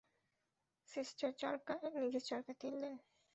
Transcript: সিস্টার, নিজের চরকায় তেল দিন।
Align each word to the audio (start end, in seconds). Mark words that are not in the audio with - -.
সিস্টার, 0.89 1.31
নিজের 1.97 2.23
চরকায় 2.25 2.57
তেল 2.59 2.75
দিন। 2.81 2.95